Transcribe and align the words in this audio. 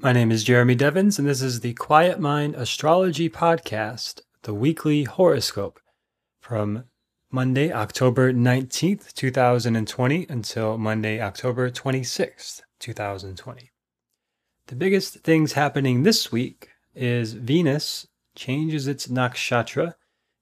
My 0.00 0.12
name 0.12 0.30
is 0.30 0.44
Jeremy 0.44 0.76
Devens, 0.76 1.18
and 1.18 1.26
this 1.26 1.42
is 1.42 1.58
the 1.58 1.74
Quiet 1.74 2.20
Mind 2.20 2.54
Astrology 2.54 3.28
Podcast, 3.28 4.20
the 4.42 4.54
weekly 4.54 5.02
horoscope 5.02 5.80
from 6.38 6.84
Monday, 7.32 7.72
October 7.72 8.32
19th, 8.32 9.12
2020 9.12 10.26
until 10.28 10.78
Monday, 10.78 11.20
October 11.20 11.68
26th, 11.68 12.60
2020. 12.78 13.72
The 14.68 14.76
biggest 14.76 15.14
things 15.24 15.54
happening 15.54 16.04
this 16.04 16.30
week 16.30 16.68
is 16.94 17.32
Venus 17.32 18.06
changes 18.36 18.86
its 18.86 19.08
nakshatra 19.08 19.94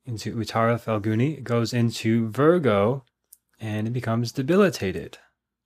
into 0.04 0.36
Uttara 0.36 0.78
Phalguni, 0.78 1.38
it 1.38 1.44
goes 1.44 1.72
into 1.72 2.28
Virgo, 2.28 3.06
and 3.58 3.86
it 3.86 3.94
becomes 3.94 4.32
debilitated. 4.32 5.16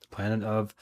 The 0.02 0.14
planet 0.14 0.44
of 0.44 0.76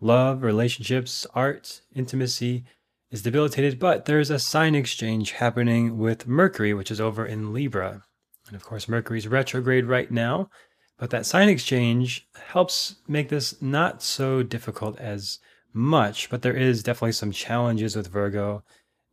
love, 0.00 0.42
relationships, 0.42 1.26
art, 1.34 1.82
intimacy 1.94 2.64
is 3.10 3.22
debilitated, 3.22 3.78
but 3.78 4.04
there's 4.04 4.30
a 4.30 4.38
sign 4.38 4.74
exchange 4.74 5.32
happening 5.32 5.98
with 5.98 6.26
Mercury, 6.26 6.74
which 6.74 6.90
is 6.90 7.00
over 7.00 7.24
in 7.24 7.52
Libra. 7.52 8.02
And 8.48 8.56
of 8.56 8.64
course, 8.64 8.88
Mercury's 8.88 9.28
retrograde 9.28 9.86
right 9.86 10.10
now, 10.10 10.50
but 10.98 11.10
that 11.10 11.26
sign 11.26 11.48
exchange 11.48 12.26
helps 12.48 12.96
make 13.06 13.28
this 13.28 13.60
not 13.60 14.02
so 14.02 14.42
difficult 14.42 14.98
as 14.98 15.38
much, 15.72 16.30
but 16.30 16.42
there 16.42 16.56
is 16.56 16.82
definitely 16.82 17.12
some 17.12 17.32
challenges 17.32 17.96
with 17.96 18.08
Virgo 18.08 18.62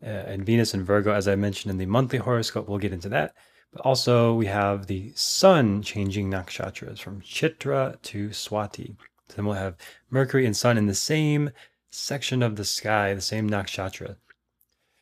uh, 0.02 0.06
and 0.06 0.46
Venus 0.46 0.74
and 0.74 0.86
Virgo, 0.86 1.14
as 1.14 1.28
I 1.28 1.36
mentioned 1.36 1.72
in 1.72 1.78
the 1.78 1.86
monthly 1.86 2.20
horoscope. 2.20 2.68
We'll 2.68 2.78
get 2.78 2.94
into 2.94 3.10
that. 3.10 3.34
But 3.72 3.82
also, 3.82 4.34
we 4.34 4.46
have 4.46 4.88
the 4.88 5.12
sun 5.16 5.82
changing 5.82 6.30
nakshatras 6.30 7.00
from 7.00 7.22
Chitra 7.22 8.02
to 8.04 8.30
Swati. 8.30 8.96
Then 9.34 9.46
we'll 9.46 9.56
have 9.56 9.78
Mercury 10.10 10.46
and 10.46 10.56
Sun 10.56 10.78
in 10.78 10.88
the 10.88 10.96
same 10.96 11.52
section 11.90 12.42
of 12.42 12.56
the 12.56 12.66
sky, 12.66 13.14
the 13.14 13.22
same 13.22 13.50
nakshatra. 13.50 14.16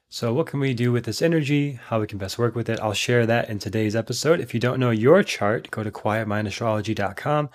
So, 0.10 0.34
what 0.34 0.48
can 0.48 0.60
we 0.60 0.74
do 0.74 0.92
with 0.92 1.06
this 1.06 1.22
energy? 1.22 1.80
How 1.88 2.02
we 2.02 2.08
can 2.08 2.18
best 2.18 2.38
work 2.38 2.54
with 2.54 2.70
it? 2.70 2.82
I'll 2.82 2.94
share 2.94 3.26
that 3.26 3.50
in 3.50 3.60
today's 3.60 3.96
episode. 3.96 4.42
If 4.42 4.54
you 4.54 4.60
don't 4.60 4.80
know 4.80 4.92
your 4.92 5.24
chart, 5.24 5.72
go 5.72 5.84
to 5.84 5.92
quietmindastrology.com 5.92 7.50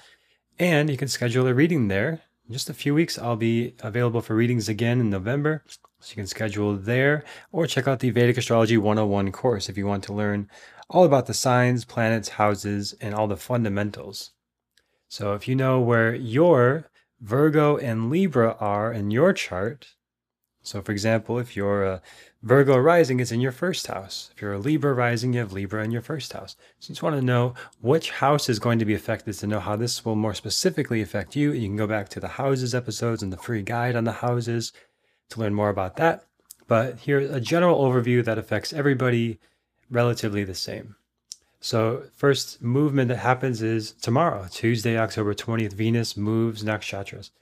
and 0.58 0.88
you 0.88 0.96
can 0.96 1.08
schedule 1.08 1.46
a 1.46 1.52
reading 1.52 1.88
there. 1.88 2.22
In 2.46 2.54
just 2.54 2.70
a 2.70 2.74
few 2.74 2.94
weeks, 2.94 3.18
I'll 3.18 3.36
be 3.36 3.74
available 3.82 4.22
for 4.22 4.34
readings 4.34 4.70
again 4.70 5.00
in 5.00 5.10
November. 5.10 5.64
So, 6.00 6.12
you 6.12 6.16
can 6.16 6.26
schedule 6.26 6.76
there 6.76 7.24
or 7.52 7.66
check 7.66 7.86
out 7.86 7.98
the 7.98 8.08
Vedic 8.08 8.38
Astrology 8.38 8.78
101 8.78 9.32
course 9.32 9.68
if 9.68 9.76
you 9.76 9.86
want 9.86 10.04
to 10.04 10.14
learn 10.14 10.48
all 10.88 11.04
about 11.04 11.26
the 11.26 11.34
signs, 11.34 11.84
planets, 11.84 12.30
houses, 12.30 12.94
and 13.02 13.14
all 13.14 13.26
the 13.26 13.36
fundamentals. 13.36 14.30
So 15.08 15.34
if 15.34 15.46
you 15.46 15.54
know 15.54 15.80
where 15.80 16.14
your 16.14 16.90
Virgo 17.20 17.76
and 17.76 18.10
Libra 18.10 18.56
are 18.60 18.92
in 18.92 19.10
your 19.10 19.32
chart, 19.32 19.94
so 20.62 20.82
for 20.82 20.90
example, 20.90 21.38
if 21.38 21.56
you're 21.56 21.84
a 21.84 22.02
Virgo 22.42 22.76
rising, 22.76 23.20
it's 23.20 23.30
in 23.30 23.40
your 23.40 23.52
first 23.52 23.86
house. 23.86 24.30
If 24.34 24.42
you're 24.42 24.54
a 24.54 24.58
Libra 24.58 24.94
rising, 24.94 25.32
you 25.32 25.38
have 25.38 25.52
Libra 25.52 25.84
in 25.84 25.92
your 25.92 26.02
first 26.02 26.32
house. 26.32 26.56
So 26.80 26.88
you 26.88 26.94
just 26.94 27.02
want 27.04 27.14
to 27.14 27.22
know 27.22 27.54
which 27.80 28.10
house 28.10 28.48
is 28.48 28.58
going 28.58 28.80
to 28.80 28.84
be 28.84 28.94
affected 28.94 29.34
to 29.34 29.46
know 29.46 29.60
how 29.60 29.76
this 29.76 30.04
will 30.04 30.16
more 30.16 30.34
specifically 30.34 31.00
affect 31.02 31.36
you. 31.36 31.52
You 31.52 31.68
can 31.68 31.76
go 31.76 31.86
back 31.86 32.08
to 32.10 32.20
the 32.20 32.28
houses 32.28 32.74
episodes 32.74 33.22
and 33.22 33.32
the 33.32 33.36
free 33.36 33.62
guide 33.62 33.94
on 33.94 34.04
the 34.04 34.12
houses 34.12 34.72
to 35.30 35.40
learn 35.40 35.54
more 35.54 35.70
about 35.70 35.96
that. 35.96 36.24
But 36.66 36.98
here's 36.98 37.30
a 37.30 37.40
general 37.40 37.80
overview 37.80 38.24
that 38.24 38.38
affects 38.38 38.72
everybody 38.72 39.38
relatively 39.88 40.42
the 40.42 40.54
same. 40.54 40.96
So, 41.66 42.04
first 42.14 42.62
movement 42.62 43.08
that 43.08 43.16
happens 43.16 43.60
is 43.60 43.90
tomorrow, 43.90 44.46
Tuesday, 44.48 44.96
October 44.96 45.34
20th, 45.34 45.72
Venus 45.72 46.16
moves 46.16 46.62
nakshatras. 46.62 47.32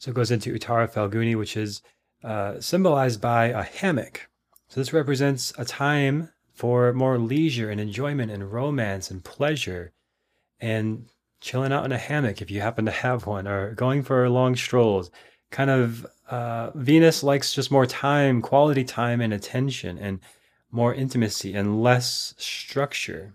So, 0.00 0.10
it 0.10 0.14
goes 0.14 0.32
into 0.32 0.52
Uttara 0.52 0.92
Phalguni, 0.92 1.38
which 1.38 1.56
is 1.56 1.80
uh, 2.24 2.60
symbolized 2.60 3.20
by 3.20 3.44
a 3.50 3.62
hammock. 3.62 4.28
So, 4.66 4.80
this 4.80 4.92
represents 4.92 5.52
a 5.58 5.64
time 5.64 6.30
for 6.52 6.92
more 6.92 7.18
leisure 7.18 7.70
and 7.70 7.80
enjoyment 7.80 8.32
and 8.32 8.52
romance 8.52 9.12
and 9.12 9.22
pleasure 9.22 9.92
and 10.58 11.08
chilling 11.40 11.72
out 11.72 11.84
in 11.84 11.92
a 11.92 11.98
hammock 11.98 12.42
if 12.42 12.50
you 12.50 12.60
happen 12.60 12.84
to 12.84 12.90
have 12.90 13.26
one 13.26 13.46
or 13.46 13.74
going 13.74 14.02
for 14.02 14.28
long 14.28 14.56
strolls. 14.56 15.08
Kind 15.52 15.70
of 15.70 16.04
uh, 16.28 16.72
Venus 16.74 17.22
likes 17.22 17.52
just 17.52 17.70
more 17.70 17.86
time, 17.86 18.42
quality 18.42 18.82
time, 18.82 19.20
and 19.20 19.32
attention, 19.32 19.98
and 19.98 20.18
more 20.72 20.92
intimacy 20.92 21.54
and 21.54 21.80
less 21.80 22.34
structure 22.38 23.34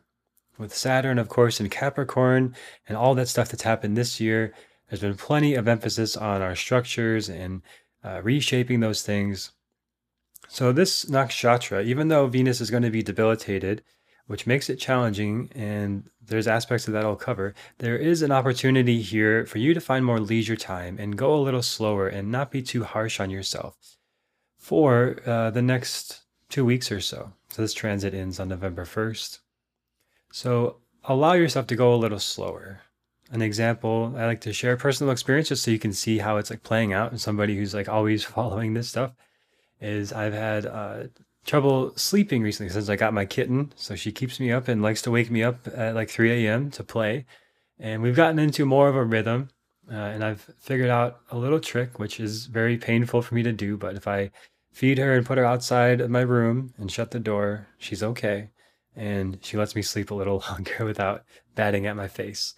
with 0.57 0.73
Saturn, 0.73 1.17
of 1.19 1.29
course, 1.29 1.59
in 1.59 1.69
Capricorn 1.69 2.55
and 2.87 2.97
all 2.97 3.15
that 3.15 3.27
stuff 3.27 3.49
that's 3.49 3.63
happened 3.63 3.97
this 3.97 4.19
year, 4.19 4.53
there's 4.87 5.01
been 5.01 5.15
plenty 5.15 5.55
of 5.55 5.67
emphasis 5.67 6.15
on 6.15 6.41
our 6.41 6.55
structures 6.55 7.29
and 7.29 7.61
uh, 8.03 8.21
reshaping 8.21 8.79
those 8.79 9.01
things. 9.01 9.51
So, 10.49 10.71
this 10.71 11.05
nakshatra, 11.05 11.83
even 11.85 12.09
though 12.09 12.27
Venus 12.27 12.61
is 12.61 12.69
going 12.69 12.83
to 12.83 12.91
be 12.91 13.01
debilitated, 13.01 13.81
which 14.27 14.45
makes 14.45 14.69
it 14.69 14.75
challenging, 14.75 15.49
and 15.55 16.09
there's 16.21 16.47
aspects 16.47 16.87
of 16.87 16.93
that 16.93 17.05
I'll 17.05 17.15
cover, 17.15 17.55
there 17.79 17.97
is 17.97 18.21
an 18.21 18.31
opportunity 18.31 19.01
here 19.01 19.45
for 19.45 19.57
you 19.57 19.73
to 19.73 19.81
find 19.81 20.05
more 20.05 20.19
leisure 20.19 20.55
time 20.55 20.97
and 20.99 21.17
go 21.17 21.33
a 21.33 21.41
little 21.41 21.63
slower 21.63 22.07
and 22.07 22.31
not 22.31 22.51
be 22.51 22.61
too 22.61 22.83
harsh 22.83 23.19
on 23.19 23.29
yourself 23.29 23.97
for 24.57 25.17
uh, 25.25 25.49
the 25.49 25.61
next 25.61 26.21
two 26.49 26.65
weeks 26.65 26.91
or 26.91 27.01
so. 27.01 27.33
So, 27.49 27.61
this 27.61 27.73
transit 27.73 28.13
ends 28.13 28.39
on 28.39 28.49
November 28.49 28.85
1st. 28.85 29.39
So 30.33 30.77
allow 31.03 31.33
yourself 31.33 31.67
to 31.67 31.75
go 31.75 31.93
a 31.93 31.95
little 31.95 32.17
slower. 32.17 32.81
An 33.31 33.43
example, 33.43 34.15
I 34.17 34.25
like 34.25 34.41
to 34.41 34.51
share 34.51 34.75
personal 34.75 35.13
experience 35.13 35.49
just 35.49 35.61
so 35.61 35.69
you 35.69 35.77
can 35.77 35.93
see 35.93 36.17
how 36.17 36.37
it's 36.37 36.49
like 36.49 36.63
playing 36.63 36.91
out. 36.91 37.11
And 37.11 37.21
somebody 37.21 37.55
who's 37.55 37.75
like 37.75 37.87
always 37.87 38.23
following 38.35 38.73
this 38.73 38.89
stuff 38.89 39.11
is 39.79 40.11
I've 40.11 40.33
had 40.33 40.65
uh, 40.65 41.03
trouble 41.45 41.93
sleeping 41.97 42.41
recently 42.41 42.73
since 42.73 42.89
I 42.89 42.95
got 42.95 43.13
my 43.13 43.25
kitten. 43.25 43.73
So 43.75 43.95
she 43.95 44.11
keeps 44.11 44.39
me 44.39 44.51
up 44.51 44.67
and 44.67 44.81
likes 44.81 45.03
to 45.03 45.11
wake 45.11 45.29
me 45.29 45.43
up 45.43 45.67
at 45.67 45.93
like 45.93 46.09
3 46.09 46.47
a.m. 46.47 46.71
to 46.71 46.83
play. 46.83 47.27
And 47.77 48.01
we've 48.01 48.15
gotten 48.15 48.39
into 48.39 48.65
more 48.65 48.89
of 48.89 48.95
a 48.95 49.03
rhythm. 49.03 49.49
Uh, 49.87 49.97
and 49.97 50.23
I've 50.23 50.49
figured 50.57 50.89
out 50.89 51.19
a 51.29 51.37
little 51.37 51.59
trick, 51.59 51.99
which 51.99 52.19
is 52.19 52.47
very 52.47 52.77
painful 52.77 53.21
for 53.21 53.35
me 53.35 53.43
to 53.43 53.53
do. 53.53 53.77
But 53.77 53.97
if 53.97 54.07
I 54.07 54.31
feed 54.71 54.97
her 54.97 55.13
and 55.13 55.27
put 55.27 55.37
her 55.37 55.45
outside 55.45 56.01
of 56.01 56.09
my 56.09 56.21
room 56.21 56.73
and 56.79 56.91
shut 56.91 57.11
the 57.11 57.19
door, 57.19 57.67
she's 57.77 58.01
okay 58.01 58.49
and 58.95 59.39
she 59.41 59.57
lets 59.57 59.75
me 59.75 59.81
sleep 59.81 60.11
a 60.11 60.15
little 60.15 60.43
longer 60.49 60.85
without 60.85 61.23
batting 61.55 61.85
at 61.85 61.95
my 61.95 62.07
face. 62.07 62.55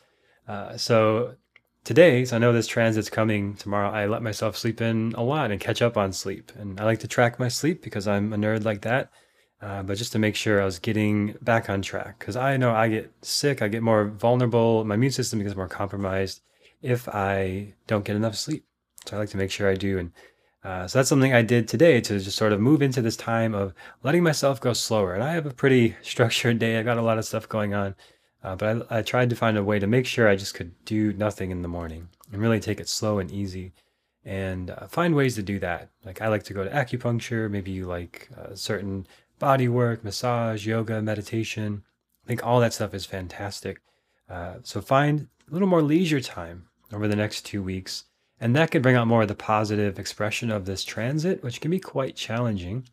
Uh, 0.48 0.78
so 0.78 1.36
today, 1.84 2.26
so 2.26 2.36
I 2.36 2.40
know 2.40 2.52
this 2.52 2.68
transit's 2.68 3.10
coming 3.10 3.56
tomorrow, 3.56 3.90
I 3.90 4.06
let 4.08 4.24
myself 4.24 4.58
sleep 4.58 4.82
in 4.82 5.14
a 5.16 5.24
lot 5.24 5.52
and 5.52 5.60
catch 5.60 5.82
up 5.82 5.98
on 5.98 6.14
sleep. 6.14 6.52
And 6.56 6.80
I 6.80 6.84
like 6.84 7.00
to 7.00 7.08
track 7.08 7.40
my 7.40 7.48
sleep 7.48 7.82
because 7.82 8.08
I'm 8.08 8.34
a 8.34 8.38
nerd 8.38 8.66
like 8.66 8.82
that. 8.82 9.12
Uh, 9.62 9.82
but 9.84 9.98
just 9.98 10.12
to 10.12 10.20
make 10.20 10.36
sure 10.36 10.62
I 10.62 10.66
was 10.66 10.80
getting 10.80 11.36
back 11.42 11.70
on 11.70 11.82
track, 11.82 12.20
because 12.20 12.36
I 12.36 12.58
know 12.58 12.74
I 12.76 12.90
get 12.90 13.12
sick, 13.22 13.62
I 13.62 13.68
get 13.68 13.82
more 13.82 14.06
vulnerable, 14.06 14.84
my 14.84 14.96
immune 14.96 15.12
system 15.12 15.42
gets 15.42 15.56
more 15.56 15.70
compromised 15.70 16.42
if 16.82 17.08
I 17.08 17.74
don't 17.88 18.06
get 18.06 18.16
enough 18.16 18.36
sleep. 18.36 18.66
So 19.06 19.16
I 19.16 19.20
like 19.20 19.30
to 19.30 19.38
make 19.38 19.52
sure 19.52 19.70
I 19.70 19.76
do. 19.76 19.98
And 19.98 20.12
uh, 20.66 20.88
so 20.88 20.98
that's 20.98 21.10
something 21.10 21.32
I 21.32 21.44
did 21.44 21.68
today 21.68 22.02
to 22.02 22.20
just 22.20 22.36
sort 22.36 22.52
of 22.52 22.60
move 22.60 22.82
into 22.82 23.00
this 23.00 23.16
time 23.16 23.54
of 23.54 23.76
letting 24.02 24.24
myself 24.24 24.60
go 24.60 24.74
slower. 24.74 25.14
And 25.14 25.22
I 25.22 25.34
have 25.34 25.46
a 25.46 25.54
pretty 25.54 25.96
structured 26.02 26.58
day. 26.58 26.80
I 26.80 26.84
got 26.84 26.98
a 26.98 27.04
lot 27.04 27.20
of 27.20 27.26
stuff 27.26 27.48
going 27.48 27.76
on, 27.76 27.94
uh, 28.44 28.56
but 28.56 28.88
I, 28.90 28.98
I, 28.98 29.02
tried 29.04 29.30
to 29.30 29.36
find 29.36 29.58
a 29.58 29.64
way 29.64 29.78
to 29.78 29.86
make 29.86 30.08
sure 30.08 30.28
I 30.28 30.36
just 30.36 30.56
could 30.56 30.74
do 30.84 31.14
nothing 31.14 31.52
in 31.52 31.62
the 31.62 31.68
morning 31.68 32.10
and 32.32 32.42
really 32.42 32.60
take 32.60 32.80
it 32.80 32.90
slow 32.90 33.20
and 33.20 33.30
easy, 33.30 33.74
and 34.24 34.72
uh, 34.72 34.88
find 34.88 35.14
ways 35.14 35.36
to 35.36 35.44
do 35.44 35.60
that. 35.60 35.90
Like 36.04 36.20
I 36.20 36.30
like 36.30 36.44
to 36.46 36.54
go 36.56 36.64
to 36.64 36.70
acupuncture. 36.72 37.48
Maybe 37.48 37.70
you 37.70 37.86
like 37.86 38.28
uh, 38.36 38.56
certain 38.56 39.06
body 39.38 39.68
work, 39.68 40.04
massage, 40.04 40.66
yoga, 40.66 41.00
meditation. 41.00 41.84
I 42.24 42.28
think 42.28 42.44
all 42.44 42.60
that 42.62 42.74
stuff 42.74 42.96
is 42.96 43.06
fantastic. 43.06 43.82
Uh, 44.28 44.56
so 44.64 44.82
find 44.82 45.28
a 45.48 45.54
little 45.54 45.68
more 45.68 45.84
leisure 45.84 46.22
time 46.22 46.70
over 46.92 47.08
the 47.08 47.16
next 47.16 47.46
two 47.46 47.62
weeks 47.62 48.06
and 48.40 48.56
that 48.56 48.72
can 48.72 48.82
bring 48.82 48.96
out 48.96 49.08
more 49.08 49.24
of 49.24 49.28
the 49.28 49.36
positive 49.36 49.98
expression 49.98 50.52
of 50.52 50.66
this 50.66 50.84
transit, 50.84 51.44
which 51.44 51.62
can 51.62 51.72
be 51.72 51.80
quite 51.80 52.16
challenging. 52.16 52.88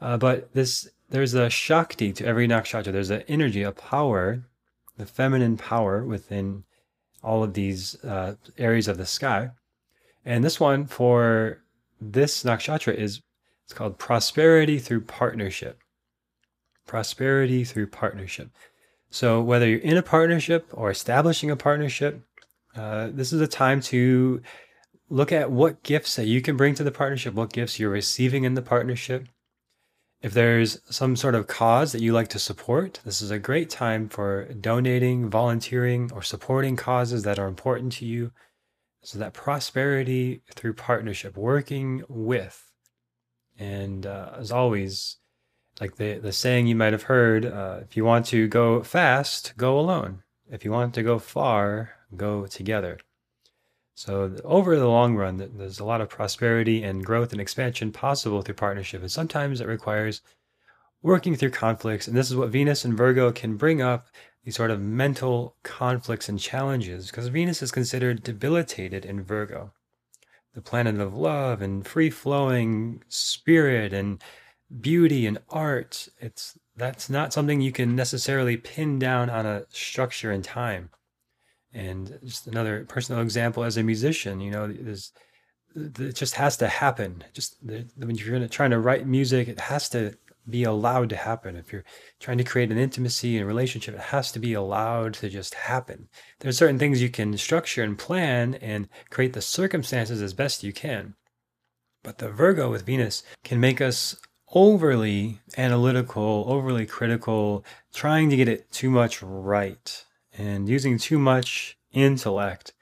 Uh, 0.00 0.16
but 0.16 0.52
this 0.52 0.88
there's 1.08 1.34
a 1.34 1.50
Shakti 1.50 2.12
to 2.12 2.24
every 2.24 2.46
nakshatra. 2.46 2.92
There's 2.92 3.10
an 3.10 3.24
energy, 3.26 3.62
a 3.62 3.72
power, 3.72 4.44
the 4.96 5.06
feminine 5.06 5.56
power 5.56 6.04
within 6.04 6.64
all 7.22 7.42
of 7.42 7.54
these 7.54 8.02
uh, 8.04 8.36
areas 8.58 8.88
of 8.88 8.96
the 8.96 9.06
sky. 9.06 9.50
And 10.24 10.44
this 10.44 10.60
one 10.60 10.86
for 10.86 11.62
this 12.00 12.44
nakshatra 12.44 12.94
is 12.94 13.22
it's 13.64 13.74
called 13.74 13.98
prosperity 13.98 14.78
through 14.78 15.02
partnership. 15.02 15.80
Prosperity 16.86 17.64
through 17.64 17.86
partnership. 17.88 18.50
So 19.10 19.40
whether 19.40 19.68
you're 19.68 19.80
in 19.80 19.96
a 19.96 20.02
partnership 20.02 20.66
or 20.72 20.90
establishing 20.90 21.50
a 21.50 21.56
partnership, 21.56 22.22
uh, 22.76 23.08
this 23.12 23.32
is 23.32 23.40
a 23.40 23.46
time 23.46 23.80
to 23.80 24.40
look 25.08 25.32
at 25.32 25.50
what 25.50 25.82
gifts 25.82 26.16
that 26.16 26.26
you 26.26 26.40
can 26.40 26.56
bring 26.56 26.74
to 26.76 26.84
the 26.84 26.92
partnership, 26.92 27.34
what 27.34 27.52
gifts 27.52 27.78
you're 27.78 27.90
receiving 27.90 28.44
in 28.44 28.54
the 28.54 28.62
partnership. 28.62 29.26
If 30.22 30.34
there's 30.34 30.80
some 30.90 31.16
sort 31.16 31.34
of 31.34 31.46
cause 31.46 31.92
that 31.92 32.02
you 32.02 32.12
like 32.12 32.28
to 32.28 32.38
support, 32.38 33.00
this 33.04 33.22
is 33.22 33.30
a 33.30 33.38
great 33.38 33.70
time 33.70 34.08
for 34.08 34.44
donating, 34.52 35.30
volunteering, 35.30 36.10
or 36.12 36.22
supporting 36.22 36.76
causes 36.76 37.22
that 37.22 37.38
are 37.38 37.48
important 37.48 37.92
to 37.94 38.04
you. 38.04 38.30
So 39.02 39.18
that 39.18 39.32
prosperity 39.32 40.42
through 40.54 40.74
partnership, 40.74 41.36
working 41.36 42.02
with 42.08 42.70
And 43.60 44.06
uh, 44.06 44.32
as 44.38 44.50
always, 44.50 45.18
like 45.80 45.96
the, 45.96 46.18
the 46.18 46.32
saying 46.32 46.66
you 46.66 46.74
might 46.74 46.92
have 46.92 47.04
heard 47.04 47.44
uh, 47.44 47.80
if 47.82 47.96
you 47.96 48.04
want 48.04 48.26
to 48.26 48.48
go 48.48 48.82
fast, 48.82 49.54
go 49.56 49.78
alone. 49.78 50.22
If 50.50 50.64
you 50.64 50.72
want 50.72 50.94
to 50.94 51.02
go 51.02 51.18
far, 51.18 51.90
go 52.16 52.46
together. 52.46 52.98
So, 53.94 54.34
over 54.44 54.76
the 54.76 54.88
long 54.88 55.16
run, 55.16 55.36
there's 55.56 55.80
a 55.80 55.84
lot 55.84 56.00
of 56.00 56.08
prosperity 56.08 56.82
and 56.82 57.04
growth 57.04 57.32
and 57.32 57.40
expansion 57.40 57.92
possible 57.92 58.40
through 58.40 58.54
partnership. 58.54 59.02
And 59.02 59.10
sometimes 59.10 59.60
it 59.60 59.66
requires 59.66 60.22
working 61.02 61.36
through 61.36 61.50
conflicts. 61.50 62.08
And 62.08 62.16
this 62.16 62.30
is 62.30 62.36
what 62.36 62.50
Venus 62.50 62.84
and 62.84 62.96
Virgo 62.96 63.30
can 63.32 63.56
bring 63.56 63.82
up 63.82 64.06
these 64.44 64.56
sort 64.56 64.70
of 64.70 64.80
mental 64.80 65.56
conflicts 65.62 66.28
and 66.28 66.38
challenges 66.38 67.10
because 67.10 67.28
Venus 67.28 67.62
is 67.62 67.70
considered 67.70 68.22
debilitated 68.22 69.04
in 69.04 69.22
Virgo, 69.22 69.72
the 70.54 70.62
planet 70.62 70.98
of 70.98 71.14
love 71.14 71.60
and 71.60 71.86
free 71.86 72.10
flowing 72.10 73.02
spirit 73.08 73.92
and 73.92 74.22
beauty 74.80 75.26
and 75.26 75.38
art. 75.50 76.08
It's 76.18 76.58
that's 76.76 77.10
not 77.10 77.32
something 77.32 77.60
you 77.60 77.72
can 77.72 77.94
necessarily 77.94 78.56
pin 78.56 78.98
down 78.98 79.28
on 79.28 79.44
a 79.44 79.66
structure 79.68 80.30
and 80.30 80.42
time. 80.42 80.90
And 81.72 82.18
just 82.24 82.46
another 82.46 82.84
personal 82.88 83.22
example 83.22 83.62
as 83.62 83.76
a 83.76 83.82
musician, 83.82 84.40
you 84.40 84.50
know, 84.50 84.66
there's 84.66 85.12
it 85.76 86.16
just 86.16 86.34
has 86.34 86.56
to 86.56 86.66
happen. 86.66 87.22
Just 87.32 87.56
when 87.62 88.16
you're 88.16 88.48
trying 88.48 88.70
to 88.70 88.80
write 88.80 89.06
music, 89.06 89.46
it 89.46 89.60
has 89.60 89.88
to 89.90 90.16
be 90.48 90.64
allowed 90.64 91.10
to 91.10 91.16
happen. 91.16 91.54
If 91.56 91.72
you're 91.72 91.84
trying 92.18 92.38
to 92.38 92.44
create 92.44 92.72
an 92.72 92.78
intimacy 92.78 93.38
and 93.38 93.46
relationship, 93.46 93.94
it 93.94 94.00
has 94.00 94.32
to 94.32 94.40
be 94.40 94.52
allowed 94.52 95.14
to 95.14 95.28
just 95.28 95.54
happen. 95.54 96.08
There's 96.40 96.58
certain 96.58 96.78
things 96.78 97.00
you 97.00 97.08
can 97.08 97.36
structure 97.38 97.84
and 97.84 97.96
plan 97.96 98.54
and 98.54 98.88
create 99.10 99.32
the 99.32 99.42
circumstances 99.42 100.20
as 100.20 100.34
best 100.34 100.64
you 100.64 100.72
can. 100.72 101.14
But 102.02 102.18
the 102.18 102.30
Virgo 102.30 102.70
with 102.70 102.86
Venus 102.86 103.22
can 103.44 103.60
make 103.60 103.80
us 103.80 104.16
overly 104.52 105.40
analytical, 105.56 106.44
overly 106.48 106.86
critical, 106.86 107.64
trying 107.94 108.30
to 108.30 108.36
get 108.36 108.48
it 108.48 108.72
too 108.72 108.90
much 108.90 109.22
right, 109.22 110.04
and 110.36 110.68
using 110.68 110.98
too 110.98 111.18
much 111.18 111.76
intellect 111.92 112.72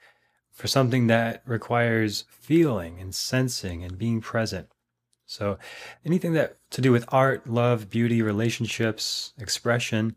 for 0.51 0.67
something 0.67 1.07
that 1.07 1.41
requires 1.45 2.25
feeling 2.29 2.99
and 2.99 3.15
sensing 3.15 3.83
and 3.83 3.97
being 3.97 4.21
present. 4.21 4.67
So 5.25 5.57
anything 6.05 6.33
that 6.33 6.57
to 6.71 6.81
do 6.81 6.91
with 6.91 7.05
art, 7.09 7.47
love, 7.47 7.89
beauty, 7.89 8.21
relationships, 8.21 9.33
expression, 9.37 10.15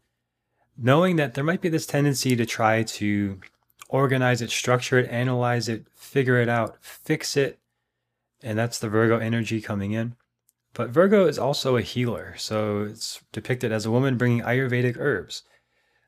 knowing 0.76 1.16
that 1.16 1.34
there 1.34 1.44
might 1.44 1.60
be 1.60 1.68
this 1.68 1.86
tendency 1.86 2.34
to 2.34 2.46
try 2.46 2.82
to 2.82 3.40
organize 3.88 4.40
it, 4.40 4.50
structure 4.50 4.98
it, 4.98 5.10
analyze 5.10 5.68
it, 5.68 5.84
figure 5.94 6.40
it 6.40 6.48
out, 6.48 6.76
fix 6.80 7.36
it. 7.36 7.58
And 8.42 8.58
that's 8.58 8.78
the 8.78 8.88
Virgo 8.88 9.18
energy 9.18 9.60
coming 9.60 9.92
in. 9.92 10.16
But 10.74 10.88
Virgo 10.90 11.26
is 11.26 11.38
also 11.38 11.76
a 11.76 11.82
healer. 11.82 12.34
So 12.38 12.82
it's 12.82 13.20
depicted 13.32 13.70
as 13.70 13.84
a 13.84 13.90
woman 13.90 14.16
bringing 14.16 14.40
Ayurvedic 14.40 14.96
herbs. 14.98 15.42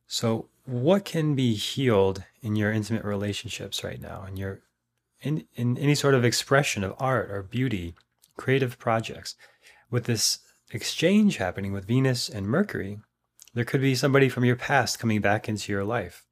So 0.07 0.49
what 0.67 1.05
can 1.05 1.35
be 1.35 1.55
healed 1.55 2.25
in 2.43 2.57
your 2.57 2.73
intimate 2.73 3.05
relationships 3.05 3.85
right 3.85 4.01
now 4.01 4.25
in 4.27 4.37
your 4.37 4.61
in, 5.21 5.47
in 5.55 5.79
any 5.79 5.95
sort 5.95 6.15
of 6.15 6.25
expression 6.25 6.85
of 6.85 6.95
art 6.99 7.31
or 7.31 7.43
beauty 7.43 7.95
creative 8.37 8.79
projects. 8.79 9.37
With 9.91 10.05
this 10.05 10.41
exchange 10.71 11.37
happening 11.37 11.73
with 11.73 11.87
Venus 11.87 12.29
and 12.29 12.47
Mercury, 12.47 12.99
there 13.55 13.65
could 13.65 13.81
be 13.81 13.95
somebody 13.95 14.29
from 14.29 14.45
your 14.45 14.57
past 14.57 14.99
coming 14.99 15.21
back 15.21 15.49
into 15.49 15.73
your 15.73 15.85
life, 15.85 16.27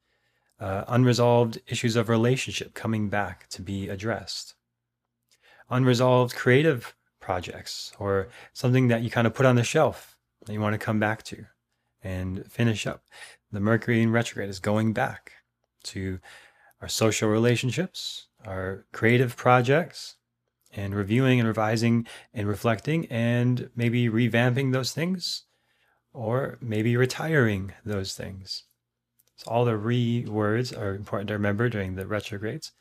uh, 0.59 0.83
unresolved 0.87 1.59
issues 1.67 1.95
of 1.95 2.09
relationship 2.09 2.73
coming 2.73 3.09
back 3.09 3.47
to 3.49 3.61
be 3.61 3.89
addressed, 3.89 4.55
unresolved 5.69 6.35
creative 6.35 6.93
projects, 7.19 7.93
or 7.99 8.27
something 8.51 8.89
that 8.89 9.01
you 9.01 9.09
kind 9.09 9.25
of 9.25 9.33
put 9.33 9.45
on 9.45 9.55
the 9.55 9.63
shelf 9.63 10.17
that 10.45 10.53
you 10.53 10.59
want 10.59 10.73
to 10.73 10.85
come 10.85 10.99
back 10.99 11.23
to 11.23 11.45
and 12.03 12.51
finish 12.51 12.85
up. 12.85 13.03
The 13.53 13.59
Mercury 13.59 14.01
in 14.01 14.11
retrograde 14.11 14.49
is 14.49 14.59
going 14.59 14.93
back 14.93 15.33
to 15.83 16.19
our 16.81 16.87
social 16.87 17.29
relationships, 17.29 18.25
our 18.43 18.85
creative 18.91 19.37
projects, 19.37 20.15
and 20.75 20.95
reviewing 20.95 21.39
and 21.39 21.47
revising 21.47 22.07
and 22.33 22.47
reflecting 22.47 23.05
and 23.11 23.69
maybe 23.75 24.09
revamping 24.09 24.73
those 24.73 24.91
things 24.91 25.43
or 26.13 26.57
maybe 26.61 26.97
retiring 26.97 27.73
those 27.85 28.15
things. 28.15 28.63
So 29.35 29.51
all 29.51 29.65
the 29.65 29.77
re 29.77 30.25
words 30.25 30.73
are 30.73 30.95
important 30.95 31.27
to 31.27 31.35
remember 31.35 31.69
during 31.69 31.93
the 31.93 32.07
retrogrades. 32.07 32.71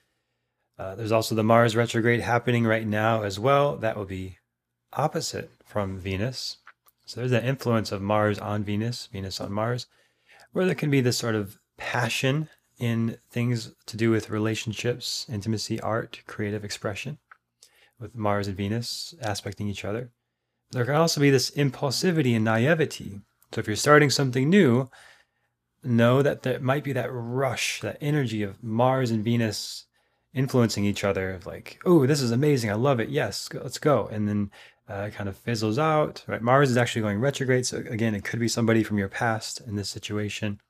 Uh, 0.79 0.95
there's 0.95 1.13
also 1.13 1.35
the 1.35 1.45
Mars 1.45 1.77
retrograde 1.77 2.21
happening 2.21 2.65
right 2.65 2.87
now 2.87 3.25
as 3.25 3.39
well. 3.39 3.77
That 3.77 3.95
will 3.95 4.07
be 4.07 4.39
opposite 4.95 5.51
from 5.67 5.99
Venus. 5.99 6.57
So 7.05 7.21
there's 7.21 7.31
that 7.33 7.45
influence 7.45 7.93
of 7.93 8.01
Mars 8.01 8.39
on 8.39 8.65
Venus, 8.65 9.11
Venus 9.13 9.39
on 9.39 9.53
Mars, 9.53 9.87
where 10.53 10.67
there 10.67 10.75
can 10.75 10.91
be 10.91 11.01
this 11.01 11.19
sort 11.19 11.35
of 11.35 11.59
passion 11.77 12.49
in 12.79 13.19
things 13.31 13.75
to 13.87 13.97
do 13.97 14.11
with 14.11 14.31
relationships, 14.31 15.27
intimacy, 15.29 15.81
art, 15.81 16.21
creative 16.27 16.65
expression 16.65 17.19
with 17.99 18.15
Mars 18.15 18.49
and 18.49 18.57
Venus 18.57 19.15
aspecting 19.21 19.69
each 19.69 19.85
other. 19.85 20.11
There 20.73 20.85
can 20.85 20.95
also 20.95 21.21
be 21.21 21.31
this 21.31 21.51
impulsivity 21.53 22.35
and 22.35 22.45
naivety. 22.45 23.21
So 23.53 23.61
if 23.61 23.67
you're 23.67 23.77
starting 23.77 24.11
something 24.11 24.49
new, 24.49 24.91
know 25.85 26.23
that 26.23 26.43
there 26.43 26.61
might 26.61 26.85
be 26.85 26.93
that 26.93 27.13
rush, 27.13 27.81
that 27.81 27.99
energy 28.01 28.43
of 28.43 28.63
Mars 28.63 29.11
and 29.11 29.23
Venus 29.23 29.85
influencing 30.35 30.85
each 30.85 31.05
other 31.05 31.31
of 31.31 31.47
like, 31.47 31.79
oh, 31.85 32.07
this 32.07 32.21
is 32.21 32.31
amazing. 32.31 32.71
I 32.71 32.75
love 32.75 33.01
it. 33.01 33.11
Yes, 33.11 33.49
let's 33.53 33.79
go. 33.79 34.09
And 34.11 34.29
then 34.29 34.51
uh, 34.93 35.09
kind 35.11 35.29
of 35.29 35.37
fizzles 35.37 35.79
out. 35.79 36.23
Right? 36.27 36.43
Mars 36.43 36.71
is 36.71 36.77
actually 36.77 37.03
going 37.03 37.19
retrograde. 37.19 37.67
So 37.67 37.79
again, 37.89 38.15
it 38.15 38.25
could 38.25 38.41
be 38.41 38.49
somebody 38.49 38.83
from 38.83 38.99
your 38.99 39.09
past 39.09 39.61
in 39.67 39.77
this 39.77 39.89
situation. 39.89 40.61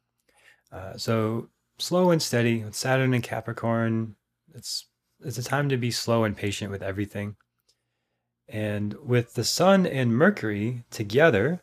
Uh, 0.70 0.96
so 0.96 1.48
slow 1.78 2.10
and 2.10 2.22
steady 2.22 2.62
with 2.62 2.76
Saturn 2.76 3.14
and 3.14 3.22
Capricorn. 3.22 4.14
It's 4.54 4.86
it's 5.24 5.38
a 5.38 5.44
time 5.44 5.69
to 5.69 5.76
be 5.76 5.90
slow 5.90 6.24
and 6.24 6.36
patient 6.36 6.70
with 6.70 6.82
everything. 6.82 7.36
And 8.48 8.94
with 9.04 9.34
the 9.34 9.44
Sun 9.44 9.86
and 9.86 10.16
Mercury 10.16 10.84
together, 10.90 11.62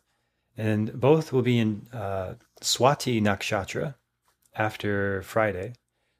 and 0.57 0.99
both 0.99 1.31
will 1.31 1.41
be 1.41 1.59
in 1.59 1.87
uh, 1.93 2.35
Swati 2.61 3.21
Nakshatra 3.21 3.95
after 4.55 5.21
Friday. 5.21 5.73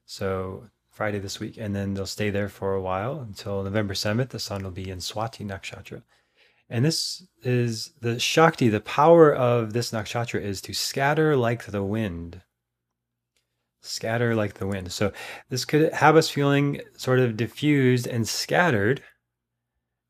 So 0.05 0.69
Friday 0.91 1.19
this 1.19 1.39
week, 1.39 1.57
and 1.57 1.75
then 1.75 1.93
they'll 1.93 2.05
stay 2.05 2.29
there 2.29 2.49
for 2.49 2.73
a 2.73 2.81
while 2.81 3.19
until 3.19 3.63
November 3.63 3.93
7th. 3.93 4.29
The 4.29 4.39
sun 4.39 4.63
will 4.63 4.71
be 4.71 4.89
in 4.89 4.99
Swati 4.99 5.45
Nakshatra. 5.45 6.03
And 6.69 6.85
this 6.85 7.25
is 7.41 7.93
the 7.99 8.19
Shakti, 8.19 8.69
the 8.69 8.79
power 8.79 9.33
of 9.33 9.73
this 9.73 9.91
nakshatra 9.91 10.41
is 10.41 10.61
to 10.61 10.73
scatter 10.73 11.35
like 11.35 11.65
the 11.65 11.83
wind 11.83 12.43
scatter 13.81 14.35
like 14.35 14.55
the 14.55 14.67
wind. 14.67 14.91
So 14.91 15.11
this 15.49 15.65
could 15.65 15.93
have 15.93 16.15
us 16.15 16.29
feeling 16.29 16.81
sort 16.97 17.19
of 17.19 17.37
diffused 17.37 18.07
and 18.07 18.27
scattered. 18.27 19.03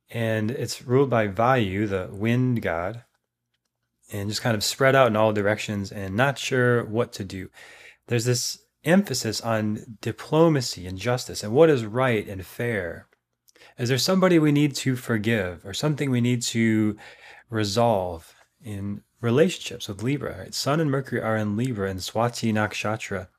And 0.10 0.52
it's 0.52 0.82
ruled 0.84 1.10
by 1.10 1.28
Vayu, 1.28 1.88
the 1.88 2.10
wind 2.12 2.62
god, 2.62 3.04
and 4.12 4.30
just 4.30 4.42
kind 4.42 4.56
of 4.56 4.64
spread 4.64 4.96
out 4.96 5.08
in 5.08 5.16
all 5.16 5.34
directions 5.34 5.92
and 5.92 6.16
not 6.16 6.40
sure 6.40 6.84
what 6.84 7.14
to 7.14 7.24
do. 7.24 7.50
There's 8.08 8.26
this 8.26 8.58
emphasis 8.84 9.42
on 9.42 9.98
diplomacy 10.02 10.88
and 10.88 10.98
justice 10.98 11.44
and 11.44 11.54
what 11.54 11.70
is 11.70 11.86
right 11.86 12.28
and 12.28 12.44
fair. 12.46 13.08
Is 13.80 13.88
there 13.88 13.98
somebody 13.98 14.40
we 14.40 14.52
need 14.52 14.76
to 14.76 14.98
forgive 14.98 15.66
or 15.66 15.74
something 15.74 16.12
we 16.12 16.20
need 16.20 16.42
to 16.42 16.98
resolve 17.50 18.36
in 18.62 19.04
relationships 19.22 19.88
with 19.88 20.04
Libra? 20.04 20.38
Right? 20.38 20.54
Sun 20.54 20.82
and 20.82 20.92
Mercury 20.92 21.22
are 21.22 21.38
in 21.38 21.56
Libra 21.56 21.90
and 21.90 22.02
Swati 22.02 22.52
Nakshatra. 22.52 23.30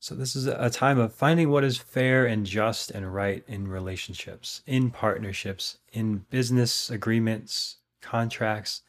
So, 0.00 0.16
this 0.16 0.34
is 0.34 0.46
a 0.46 0.70
time 0.70 0.98
of 0.98 1.14
finding 1.14 1.50
what 1.50 1.62
is 1.62 1.78
fair 1.78 2.26
and 2.26 2.44
just 2.44 2.90
and 2.90 3.14
right 3.14 3.44
in 3.46 3.68
relationships, 3.68 4.60
in 4.66 4.90
partnerships, 4.90 5.78
in 5.92 6.26
business 6.30 6.90
agreements, 6.90 7.76
contracts, 8.02 8.82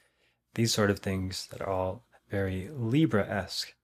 these 0.56 0.74
sort 0.74 0.90
of 0.90 0.98
things 0.98 1.48
that 1.52 1.62
are 1.62 1.70
all 1.70 2.08
very 2.32 2.70
Libra 2.74 3.26
esque. 3.30 3.76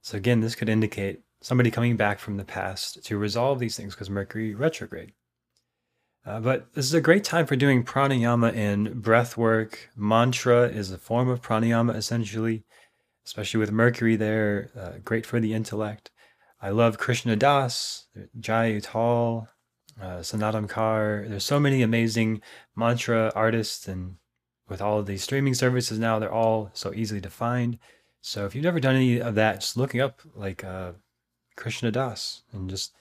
So, 0.00 0.16
again, 0.16 0.40
this 0.40 0.54
could 0.54 0.70
indicate 0.70 1.20
somebody 1.42 1.70
coming 1.70 1.96
back 1.96 2.18
from 2.18 2.38
the 2.38 2.44
past 2.44 3.04
to 3.04 3.18
resolve 3.18 3.58
these 3.58 3.76
things 3.76 3.94
because 3.94 4.08
Mercury 4.08 4.54
retrograde. 4.54 5.12
Uh, 6.26 6.40
but 6.40 6.74
this 6.74 6.84
is 6.84 6.94
a 6.94 7.00
great 7.00 7.22
time 7.22 7.46
for 7.46 7.54
doing 7.54 7.84
pranayama 7.84 8.52
and 8.52 9.00
breath 9.00 9.36
work. 9.36 9.90
Mantra 9.96 10.68
is 10.68 10.90
a 10.90 10.98
form 10.98 11.28
of 11.28 11.40
pranayama, 11.40 11.94
essentially, 11.94 12.64
especially 13.24 13.60
with 13.60 13.70
Mercury 13.70 14.16
there, 14.16 14.70
uh, 14.76 14.98
great 15.04 15.24
for 15.24 15.38
the 15.38 15.54
intellect. 15.54 16.10
I 16.60 16.70
love 16.70 16.98
Krishna 16.98 17.36
Das, 17.36 18.08
Jai 18.40 18.72
Uttal, 18.72 19.46
uh, 20.02 20.18
Snatam 20.18 20.66
Kaur. 20.66 21.28
There's 21.28 21.44
so 21.44 21.60
many 21.60 21.82
amazing 21.82 22.42
mantra 22.74 23.30
artists, 23.36 23.86
and 23.86 24.16
with 24.68 24.82
all 24.82 24.98
of 24.98 25.06
these 25.06 25.22
streaming 25.22 25.54
services 25.54 26.00
now, 26.00 26.18
they're 26.18 26.32
all 26.32 26.70
so 26.74 26.92
easily 26.92 27.20
to 27.20 27.30
find. 27.30 27.78
So 28.20 28.46
if 28.46 28.54
you've 28.56 28.64
never 28.64 28.80
done 28.80 28.96
any 28.96 29.20
of 29.20 29.36
that, 29.36 29.60
just 29.60 29.76
looking 29.76 30.00
up 30.00 30.22
like 30.34 30.64
uh, 30.64 30.92
Krishna 31.54 31.92
Das 31.92 32.42
and 32.52 32.68
just 32.68 32.92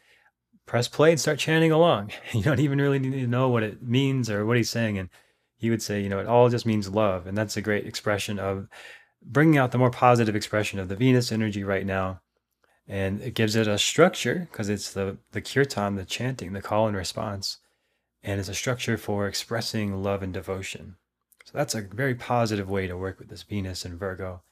press 0.65 0.88
play 0.88 1.12
and 1.12 1.19
start 1.19 1.39
chanting 1.39 1.72
along. 1.72 2.12
You 2.34 2.43
don't 2.43 2.60
even 2.60 2.79
really 2.79 3.00
need 3.00 3.12
to 3.12 3.27
know 3.27 3.50
what 3.50 3.63
it 3.63 3.81
means 3.84 4.29
or 4.29 4.45
what 4.45 4.57
he's 4.57 4.69
saying, 4.69 4.98
and 4.98 5.10
he 5.57 5.69
would 5.69 5.81
say, 5.81 6.01
you 6.01 6.10
know, 6.10 6.19
it 6.19 6.27
all 6.27 6.50
just 6.50 6.65
means 6.65 6.89
love. 6.89 7.27
And 7.27 7.38
that's 7.38 7.57
a 7.57 7.62
great 7.62 7.88
expression 7.88 8.39
of 8.39 8.67
bringing 9.22 9.57
out 9.57 9.72
the 9.72 9.77
more 9.77 9.89
positive 9.89 10.36
expression 10.36 10.79
of 10.79 10.89
the 10.89 10.95
Venus 10.95 11.31
energy 11.31 11.63
right 11.63 11.86
now. 11.86 12.22
And 12.88 13.22
it 13.22 13.34
gives 13.34 13.55
it 13.55 13.67
a 13.67 13.79
structure 13.79 14.48
because 14.51 14.69
it's 14.69 14.93
the, 14.93 15.17
the 15.31 15.41
kirtan, 15.41 15.95
the 15.95 16.05
chanting, 16.05 16.53
the 16.53 16.62
call 16.62 16.88
and 16.88 16.95
response. 16.95 17.57
And 18.22 18.39
it's 18.39 18.50
a 18.50 18.53
structure 18.53 18.98
for 18.98 19.27
expressing 19.27 20.03
love 20.03 20.22
and 20.22 20.34
devotion. 20.34 20.98
So 21.45 21.51
that's 21.57 21.75
a 21.75 21.81
very 21.81 22.15
positive 22.15 22.69
way 22.69 22.88
to 22.88 22.98
work 22.98 23.17
with 23.17 23.29
this 23.29 23.43
Venus 23.43 23.86
and 23.86 24.00
Virgo 24.00 24.43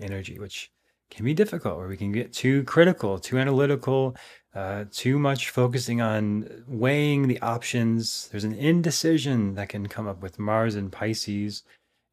energy, 0.00 0.38
which 0.38 0.71
can 1.14 1.24
be 1.24 1.34
difficult, 1.34 1.78
where 1.78 1.88
we 1.88 1.96
can 1.96 2.12
get 2.12 2.32
too 2.32 2.64
critical, 2.64 3.18
too 3.18 3.38
analytical, 3.38 4.16
uh, 4.54 4.84
too 4.90 5.18
much 5.18 5.50
focusing 5.50 6.00
on 6.00 6.64
weighing 6.66 7.28
the 7.28 7.40
options. 7.40 8.28
There's 8.28 8.44
an 8.44 8.54
indecision 8.54 9.54
that 9.54 9.68
can 9.68 9.86
come 9.86 10.08
up 10.08 10.22
with 10.22 10.38
Mars 10.38 10.74
and 10.74 10.90
Pisces 10.90 11.62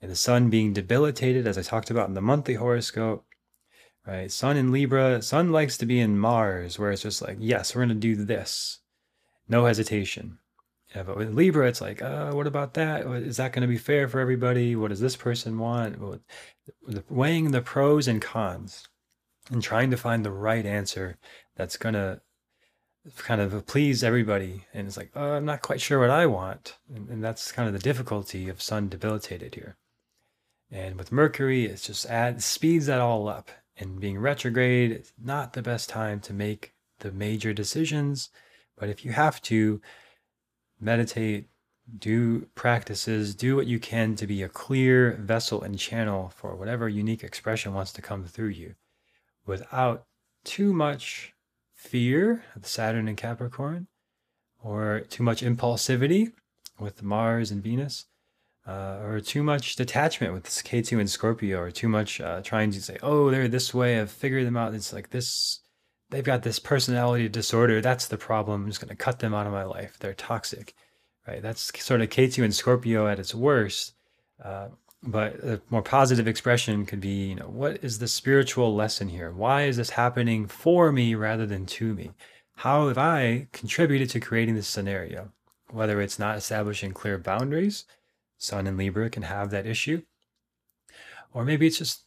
and 0.01 0.09
the 0.09 0.15
Sun 0.15 0.49
being 0.49 0.73
debilitated, 0.73 1.47
as 1.47 1.57
I 1.57 1.61
talked 1.61 1.91
about 1.91 2.07
in 2.07 2.13
the 2.13 2.21
monthly 2.21 2.55
horoscope. 2.55 3.25
Right, 4.07 4.31
Sun 4.31 4.57
in 4.57 4.71
Libra, 4.71 5.21
Sun 5.21 5.51
likes 5.51 5.77
to 5.77 5.85
be 5.85 5.99
in 5.99 6.17
Mars, 6.17 6.79
where 6.79 6.91
it's 6.91 7.03
just 7.03 7.21
like, 7.21 7.37
yes, 7.39 7.75
we're 7.75 7.85
going 7.85 7.89
to 7.89 7.95
do 7.95 8.15
this, 8.15 8.79
no 9.47 9.65
hesitation. 9.65 10.39
Yeah, 10.95 11.03
but 11.03 11.17
with 11.17 11.35
Libra, 11.35 11.67
it's 11.67 11.81
like, 11.81 12.01
uh, 12.01 12.31
what 12.31 12.47
about 12.47 12.73
that? 12.73 13.05
Is 13.05 13.37
that 13.37 13.53
going 13.53 13.61
to 13.61 13.67
be 13.67 13.77
fair 13.77 14.07
for 14.07 14.19
everybody? 14.19 14.75
What 14.75 14.89
does 14.89 14.99
this 14.99 15.15
person 15.15 15.59
want? 15.59 15.99
Weighing 17.09 17.51
the 17.51 17.61
pros 17.61 18.07
and 18.07 18.21
cons 18.21 18.87
and 19.51 19.61
trying 19.61 19.91
to 19.91 19.97
find 19.97 20.25
the 20.25 20.31
right 20.31 20.65
answer 20.65 21.17
that's 21.55 21.77
going 21.77 21.93
to 21.93 22.21
kind 23.17 23.39
of 23.39 23.65
please 23.67 24.03
everybody. 24.03 24.65
And 24.73 24.87
it's 24.87 24.97
like, 24.97 25.11
oh, 25.15 25.33
I'm 25.33 25.45
not 25.45 25.61
quite 25.61 25.79
sure 25.79 25.99
what 25.99 26.09
I 26.09 26.25
want. 26.25 26.77
And, 26.93 27.07
and 27.09 27.23
that's 27.23 27.51
kind 27.51 27.67
of 27.67 27.73
the 27.73 27.79
difficulty 27.79 28.49
of 28.49 28.61
Sun 28.61 28.89
debilitated 28.89 29.55
here. 29.55 29.77
And 30.71 30.97
with 30.97 31.11
Mercury, 31.11 31.65
it 31.65 31.81
just 31.81 32.05
add 32.07 32.43
speeds 32.43 32.87
that 32.87 32.99
all 32.99 33.27
up. 33.27 33.51
And 33.77 33.99
being 33.99 34.17
retrograde, 34.19 34.91
it's 34.91 35.13
not 35.23 35.53
the 35.53 35.61
best 35.61 35.87
time 35.87 36.19
to 36.21 36.33
make 36.33 36.73
the 36.99 37.11
major 37.11 37.53
decisions. 37.53 38.29
But 38.75 38.89
if 38.89 39.05
you 39.05 39.11
have 39.11 39.41
to, 39.43 39.81
meditate, 40.79 41.49
do 41.97 42.47
practices, 42.55 43.33
do 43.35 43.55
what 43.55 43.67
you 43.67 43.79
can 43.79 44.15
to 44.15 44.27
be 44.27 44.43
a 44.43 44.49
clear 44.49 45.13
vessel 45.19 45.61
and 45.61 45.79
channel 45.79 46.31
for 46.35 46.55
whatever 46.55 46.87
unique 46.87 47.23
expression 47.23 47.73
wants 47.73 47.91
to 47.93 48.01
come 48.01 48.25
through 48.25 48.49
you 48.49 48.75
without 49.45 50.05
too 50.43 50.73
much 50.73 51.33
fear 51.73 52.43
of 52.55 52.67
Saturn 52.67 53.07
and 53.07 53.17
Capricorn 53.17 53.87
or 54.61 55.01
too 55.09 55.23
much 55.23 55.41
impulsivity 55.41 56.33
with 56.79 57.01
Mars 57.01 57.51
and 57.51 57.63
Venus. 57.63 58.05
Uh, 58.67 58.99
or 59.01 59.19
too 59.19 59.41
much 59.41 59.75
detachment 59.77 60.31
with 60.31 60.45
Ketu 60.45 60.99
and 60.99 61.09
Scorpio, 61.09 61.59
or 61.59 61.71
too 61.71 61.89
much 61.89 62.21
uh, 62.21 62.39
trying 62.43 62.69
to 62.69 62.79
say, 62.79 62.99
oh, 63.01 63.31
they're 63.31 63.47
this 63.47 63.73
way, 63.73 63.99
I've 63.99 64.11
figured 64.11 64.45
them 64.45 64.57
out. 64.57 64.75
It's 64.75 64.93
like 64.93 65.09
this, 65.09 65.61
they've 66.09 66.23
got 66.23 66.43
this 66.43 66.59
personality 66.59 67.29
disorder. 67.29 67.81
That's 67.81 68.07
the 68.07 68.17
problem. 68.17 68.63
I'm 68.63 68.69
just 68.69 68.81
going 68.81 68.89
to 68.89 68.95
cut 68.95 69.19
them 69.19 69.33
out 69.33 69.47
of 69.47 69.53
my 69.53 69.63
life. 69.63 69.97
They're 69.99 70.13
toxic 70.13 70.73
right? 71.29 71.41
That's 71.41 71.71
sort 71.83 72.01
of 72.01 72.09
Ketu 72.09 72.43
and 72.43 72.53
Scorpio 72.53 73.07
at 73.07 73.19
its 73.19 73.35
worst. 73.35 73.93
Uh, 74.43 74.69
but 75.03 75.35
a 75.43 75.61
more 75.69 75.81
positive 75.81 76.27
expression 76.27 76.85
could 76.85 76.99
be, 76.99 77.29
you 77.29 77.35
know, 77.35 77.47
what 77.47 77.83
is 77.83 77.99
the 77.99 78.07
spiritual 78.07 78.75
lesson 78.75 79.09
here? 79.09 79.31
Why 79.31 79.63
is 79.63 79.77
this 79.77 79.91
happening 79.91 80.47
for 80.47 80.91
me 80.91 81.15
rather 81.15 81.45
than 81.45 81.65
to 81.67 81.93
me? 81.93 82.11
How 82.55 82.87
have 82.89 82.97
I 82.97 83.47
contributed 83.53 84.09
to 84.11 84.19
creating 84.19 84.55
this 84.55 84.67
scenario? 84.67 85.31
Whether 85.71 86.01
it's 86.01 86.19
not 86.19 86.37
establishing 86.37 86.91
clear 86.91 87.17
boundaries, 87.17 87.85
Sun 88.37 88.67
and 88.67 88.77
Libra 88.77 89.09
can 89.09 89.23
have 89.23 89.51
that 89.51 89.67
issue, 89.67 90.01
or 91.31 91.45
maybe 91.45 91.67
it's 91.67 91.77
just 91.77 92.03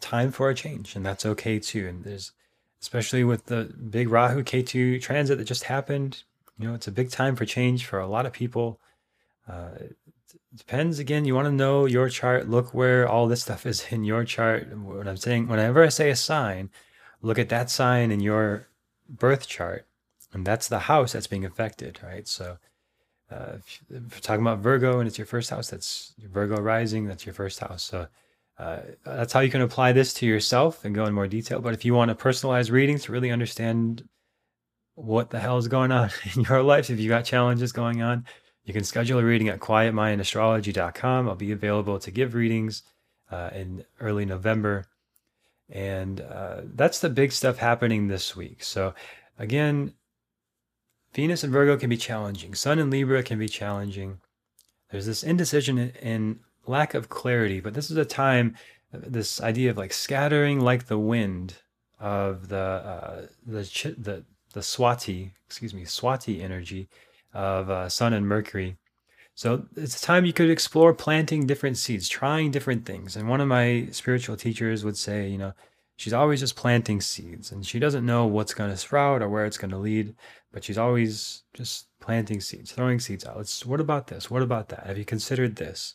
time 0.00 0.32
for 0.32 0.50
a 0.50 0.54
change, 0.54 0.96
and 0.96 1.06
that's 1.06 1.24
okay 1.24 1.58
too. 1.58 1.86
And 1.86 2.04
there's, 2.04 2.32
especially 2.80 3.24
with 3.24 3.46
the 3.46 3.64
big 3.90 4.08
Rahu 4.08 4.42
Ketu 4.42 5.00
transit 5.00 5.38
that 5.38 5.44
just 5.44 5.64
happened, 5.64 6.22
you 6.58 6.68
know, 6.68 6.74
it's 6.74 6.88
a 6.88 6.92
big 6.92 7.10
time 7.10 7.36
for 7.36 7.44
change 7.44 7.86
for 7.86 7.98
a 7.98 8.06
lot 8.06 8.26
of 8.26 8.32
people. 8.32 8.80
Uh, 9.48 9.70
it 9.80 9.96
depends 10.54 10.98
again. 10.98 11.24
You 11.24 11.34
want 11.34 11.46
to 11.46 11.52
know 11.52 11.86
your 11.86 12.08
chart. 12.08 12.48
Look 12.48 12.74
where 12.74 13.08
all 13.08 13.26
this 13.26 13.42
stuff 13.42 13.66
is 13.66 13.86
in 13.90 14.04
your 14.04 14.24
chart. 14.24 14.76
What 14.76 15.08
I'm 15.08 15.16
saying, 15.16 15.48
whenever 15.48 15.82
I 15.82 15.88
say 15.88 16.10
a 16.10 16.16
sign, 16.16 16.70
look 17.22 17.38
at 17.38 17.48
that 17.48 17.70
sign 17.70 18.10
in 18.10 18.20
your 18.20 18.68
birth 19.08 19.46
chart, 19.46 19.86
and 20.32 20.44
that's 20.44 20.68
the 20.68 20.80
house 20.80 21.12
that's 21.12 21.26
being 21.26 21.44
affected, 21.44 22.00
right? 22.02 22.26
So, 22.28 22.58
uh, 23.30 23.54
if, 23.56 23.80
if 23.90 24.20
talking 24.20 24.42
about 24.42 24.58
Virgo 24.58 24.98
and 24.98 25.06
it's 25.06 25.18
your 25.18 25.26
first 25.26 25.50
house, 25.50 25.70
that's 25.70 26.14
Virgo 26.22 26.60
rising. 26.60 27.06
That's 27.06 27.26
your 27.26 27.34
first 27.34 27.60
house. 27.60 27.82
So. 27.82 28.08
Uh, 28.58 28.80
that's 29.04 29.32
how 29.32 29.40
you 29.40 29.50
can 29.50 29.60
apply 29.60 29.92
this 29.92 30.12
to 30.14 30.26
yourself 30.26 30.84
and 30.84 30.94
go 30.94 31.04
in 31.04 31.14
more 31.14 31.28
detail. 31.28 31.60
But 31.60 31.74
if 31.74 31.84
you 31.84 31.94
want 31.94 32.10
a 32.10 32.14
personalized 32.14 32.70
reading 32.70 32.98
to 32.98 33.12
really 33.12 33.30
understand 33.30 34.08
what 34.98 35.30
the 35.30 35.38
hell 35.38 35.58
is 35.58 35.68
going 35.68 35.92
on 35.92 36.10
in 36.34 36.42
your 36.42 36.62
life. 36.62 36.90
If 36.90 36.98
you 36.98 37.08
got 37.08 37.24
challenges 37.24 37.72
going 37.72 38.02
on, 38.02 38.24
you 38.64 38.74
can 38.74 38.84
schedule 38.84 39.18
a 39.20 39.24
reading 39.24 39.48
at 39.48 39.60
quietmindastrology.com. 39.60 41.28
I'll 41.28 41.34
be 41.36 41.52
available 41.52 41.98
to 42.00 42.10
give 42.10 42.34
readings 42.34 42.82
uh, 43.30 43.50
in 43.54 43.84
early 44.00 44.24
November. 44.24 44.86
And 45.70 46.20
uh, 46.20 46.62
that's 46.74 46.98
the 46.98 47.10
big 47.10 47.30
stuff 47.30 47.58
happening 47.58 48.08
this 48.08 48.34
week. 48.34 48.64
So, 48.64 48.94
again, 49.38 49.94
Venus 51.14 51.44
and 51.44 51.52
Virgo 51.52 51.76
can 51.76 51.90
be 51.90 51.96
challenging, 51.96 52.54
Sun 52.54 52.78
and 52.78 52.90
Libra 52.90 53.22
can 53.22 53.38
be 53.38 53.48
challenging. 53.48 54.18
There's 54.90 55.06
this 55.06 55.22
indecision 55.22 55.92
and 56.02 56.40
lack 56.68 56.94
of 56.94 57.08
clarity, 57.08 57.60
but 57.60 57.74
this 57.74 57.90
is 57.90 57.96
a 57.96 58.04
time, 58.04 58.56
this 58.92 59.40
idea 59.40 59.70
of 59.70 59.76
like 59.76 59.92
scattering 59.92 60.60
like 60.60 60.86
the 60.86 60.98
wind 60.98 61.54
of 62.00 62.48
the 62.48 62.56
uh, 62.56 63.26
the 63.46 63.62
the 63.98 64.24
the 64.52 64.60
Swati, 64.60 65.32
excuse 65.46 65.74
me, 65.74 65.82
Swati 65.84 66.42
energy 66.42 66.88
of 67.34 67.70
uh, 67.70 67.88
Sun 67.88 68.12
and 68.12 68.26
Mercury. 68.26 68.76
So 69.34 69.66
it's 69.76 70.02
a 70.02 70.04
time 70.04 70.24
you 70.24 70.32
could 70.32 70.50
explore 70.50 70.92
planting 70.92 71.46
different 71.46 71.76
seeds, 71.76 72.08
trying 72.08 72.50
different 72.50 72.84
things. 72.84 73.14
And 73.14 73.28
one 73.28 73.40
of 73.40 73.46
my 73.46 73.86
spiritual 73.92 74.36
teachers 74.36 74.84
would 74.84 74.96
say, 74.96 75.28
you 75.28 75.38
know, 75.38 75.52
she's 75.94 76.12
always 76.12 76.40
just 76.40 76.56
planting 76.56 77.00
seeds 77.00 77.52
and 77.52 77.64
she 77.64 77.78
doesn't 77.78 78.04
know 78.04 78.26
what's 78.26 78.54
going 78.54 78.70
to 78.70 78.76
sprout 78.76 79.22
or 79.22 79.28
where 79.28 79.46
it's 79.46 79.58
going 79.58 79.70
to 79.70 79.78
lead, 79.78 80.16
but 80.52 80.64
she's 80.64 80.78
always 80.78 81.44
just 81.54 81.86
planting 82.00 82.40
seeds, 82.40 82.72
throwing 82.72 82.98
seeds 82.98 83.24
out. 83.24 83.36
Let's, 83.36 83.64
what 83.64 83.80
about 83.80 84.08
this? 84.08 84.28
What 84.28 84.42
about 84.42 84.70
that? 84.70 84.86
Have 84.86 84.98
you 84.98 85.04
considered 85.04 85.54
this? 85.54 85.94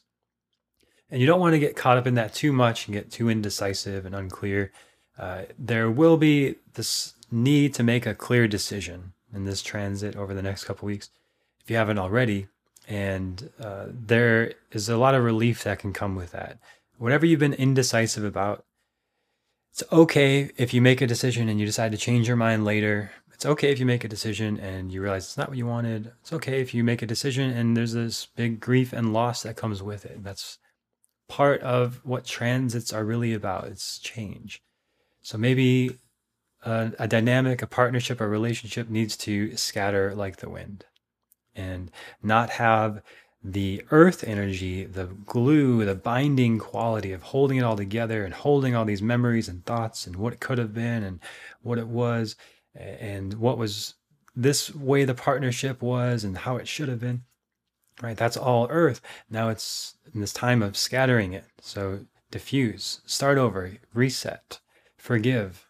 And 1.14 1.22
you 1.22 1.28
don't 1.28 1.40
want 1.40 1.54
to 1.54 1.60
get 1.60 1.76
caught 1.76 2.00
up 2.00 2.08
in 2.08 2.16
that 2.16 2.34
too 2.34 2.52
much 2.52 2.88
and 2.88 2.96
get 2.96 3.12
too 3.12 3.30
indecisive 3.30 4.08
and 4.08 4.16
unclear. 4.16 4.72
Uh, 5.16 5.44
there 5.60 5.92
will 5.92 6.18
be 6.18 6.56
this 6.74 7.14
need 7.30 7.76
to 7.76 7.84
make 7.84 8.08
a 8.08 8.16
clear 8.16 8.48
decision 8.48 9.14
in 9.32 9.46
this 9.46 9.62
transit 9.62 10.16
over 10.16 10.34
the 10.34 10.42
next 10.42 10.64
couple 10.64 10.88
weeks 10.88 11.12
if 11.64 11.70
you 11.70 11.76
haven't 11.76 12.00
already. 12.00 12.48
And 12.88 13.52
uh, 13.62 13.86
there 13.90 14.54
is 14.72 14.90
a 14.90 14.98
lot 14.98 15.14
of 15.14 15.24
relief 15.24 15.64
that 15.66 15.78
can 15.78 15.94
come 15.94 16.16
with 16.16 16.32
that. 16.32 16.58
Whatever 16.98 17.28
you've 17.28 17.40
been 17.40 17.54
indecisive 17.54 18.24
about, 18.24 18.66
it's 19.72 19.84
okay 19.92 20.50
if 20.58 20.74
you 20.74 20.82
make 20.82 21.00
a 21.00 21.06
decision 21.06 21.48
and 21.48 21.60
you 21.60 21.68
decide 21.68 21.92
to 21.92 21.98
change 22.00 22.28
your 22.28 22.38
mind 22.38 22.66
later. 22.66 23.12
It's 23.32 23.46
okay 23.46 23.72
if 23.72 23.80
you 23.80 23.86
make 23.86 24.04
a 24.04 24.08
decision 24.08 24.60
and 24.60 24.92
you 24.92 25.00
realize 25.00 25.26
it's 25.26 25.38
not 25.38 25.50
what 25.50 25.60
you 25.60 25.68
wanted. 25.68 26.12
It's 26.22 26.34
okay 26.34 26.60
if 26.60 26.74
you 26.74 26.84
make 26.84 27.04
a 27.04 27.08
decision 27.08 27.52
and 27.52 27.78
there's 27.78 27.94
this 27.94 28.26
big 28.36 28.60
grief 28.60 28.94
and 28.94 29.14
loss 29.14 29.44
that 29.44 29.58
comes 29.58 29.84
with 29.84 30.06
it. 30.06 30.24
That's 30.24 30.58
part 31.34 31.62
of 31.62 32.00
what 32.04 32.26
transits 32.26 32.94
are 32.94 33.04
really 33.04 33.34
about. 33.34 33.66
It's 33.66 33.98
change. 33.98 34.62
So 35.24 35.36
maybe 35.36 35.98
a, 36.64 36.92
a 37.00 37.08
dynamic, 37.08 37.64
a 37.64 37.68
partnership, 37.68 38.22
a 38.22 38.28
relationship 38.28 38.88
needs 38.88 39.18
to 39.18 39.58
scatter 39.58 40.14
like 40.14 40.38
the 40.38 40.50
wind 40.50 40.86
and 41.56 41.90
not 42.22 42.52
have 42.52 43.02
the 43.44 43.84
earth 43.90 44.24
energy, 44.24 44.86
the 44.86 45.06
glue, 45.06 45.84
the 45.84 45.96
binding 45.96 46.60
quality 46.60 47.12
of 47.12 47.24
holding 47.24 47.58
it 47.58 47.64
all 47.64 47.78
together 47.78 48.24
and 48.24 48.36
holding 48.36 48.76
all 48.76 48.86
these 48.86 49.02
memories 49.02 49.50
and 49.50 49.66
thoughts 49.66 50.06
and 50.06 50.16
what 50.16 50.34
it 50.34 50.40
could 50.40 50.60
have 50.60 50.76
been 50.76 51.02
and 51.02 51.20
what 51.64 51.80
it 51.80 51.88
was 51.88 52.36
and 52.76 53.34
what 53.34 53.58
was 53.58 53.96
this 54.36 54.74
way 54.76 55.04
the 55.04 55.16
partnership 55.16 55.82
was 55.82 56.24
and 56.24 56.38
how 56.38 56.58
it 56.58 56.68
should 56.68 56.90
have 56.90 57.00
been. 57.00 57.24
Right? 58.02 58.18
That's 58.18 58.38
all 58.38 58.68
earth. 58.70 59.02
Now 59.30 59.50
it's 59.50 59.96
in 60.14 60.22
this 60.22 60.34
time 60.34 60.62
of 60.62 60.78
scattering 60.78 61.34
it. 61.34 61.46
So 61.62 62.06
diffuse, 62.32 63.02
start 63.06 63.38
over, 63.38 63.74
reset, 63.94 64.60
forgive, 64.98 65.68